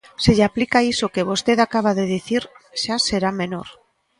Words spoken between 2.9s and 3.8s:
será menor.